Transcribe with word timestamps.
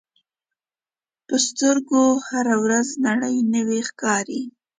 په 1.27 1.35
سترګو 1.47 2.03
هره 2.29 2.55
ورځ 2.63 2.87
نړۍ 3.07 3.35
نوې 3.55 3.79
ښکاري 3.89 4.41